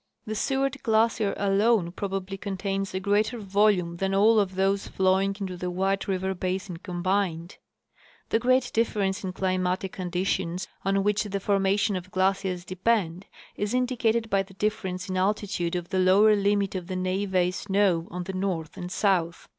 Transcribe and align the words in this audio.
The 0.25 0.33
Seward 0.33 0.81
glacier 0.81 1.35
alone 1.37 1.91
probably 1.91 2.35
contains 2.35 2.91
a 2.95 2.99
greater 2.99 3.37
volume 3.37 3.97
than 3.97 4.15
all 4.15 4.39
of 4.39 4.55
those 4.55 4.87
flowing 4.87 5.35
into 5.39 5.55
the 5.55 5.69
White 5.69 6.07
river 6.07 6.33
basin 6.33 6.77
combined. 6.77 7.59
The 8.29 8.39
great 8.39 8.71
difference 8.73 9.23
in 9.23 9.31
climatic 9.31 9.91
conditions, 9.91 10.67
on 10.83 11.03
which 11.03 11.25
the 11.25 11.39
formation 11.39 11.95
of 11.95 12.09
glaciers 12.09 12.65
depend, 12.65 13.27
is 13.55 13.75
indicated 13.75 14.27
by 14.31 14.41
the 14.41 14.55
difference 14.55 15.07
in 15.07 15.17
altitude 15.17 15.75
of 15.75 15.89
the 15.89 15.99
lower 15.99 16.35
limit 16.35 16.73
of 16.73 16.87
the 16.87 16.95
neve 16.95 17.53
snow 17.53 18.07
on 18.09 18.23
the 18.23 18.33
north 18.33 18.77
and 18.77 18.91
south. 18.91 19.47